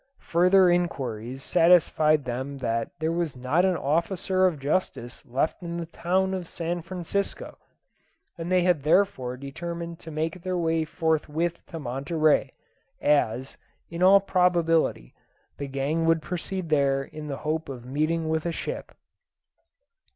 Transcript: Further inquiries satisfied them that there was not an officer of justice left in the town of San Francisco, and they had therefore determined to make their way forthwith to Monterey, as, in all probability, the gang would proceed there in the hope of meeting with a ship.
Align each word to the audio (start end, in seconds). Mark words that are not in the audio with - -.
Further 0.33 0.67
inquiries 0.67 1.43
satisfied 1.43 2.25
them 2.25 2.57
that 2.57 2.89
there 2.99 3.11
was 3.11 3.35
not 3.35 3.65
an 3.65 3.77
officer 3.77 4.47
of 4.47 4.57
justice 4.59 5.23
left 5.27 5.61
in 5.61 5.77
the 5.77 5.85
town 5.85 6.33
of 6.33 6.47
San 6.47 6.81
Francisco, 6.81 7.59
and 8.35 8.51
they 8.51 8.63
had 8.63 8.81
therefore 8.81 9.37
determined 9.37 9.99
to 9.99 10.09
make 10.09 10.41
their 10.41 10.57
way 10.57 10.85
forthwith 10.85 11.63
to 11.67 11.77
Monterey, 11.77 12.51
as, 12.99 13.57
in 13.91 14.01
all 14.01 14.19
probability, 14.19 15.13
the 15.59 15.67
gang 15.67 16.07
would 16.07 16.23
proceed 16.23 16.69
there 16.69 17.03
in 17.03 17.27
the 17.27 17.37
hope 17.45 17.69
of 17.69 17.85
meeting 17.85 18.27
with 18.27 18.47
a 18.47 18.51
ship. 18.51 18.93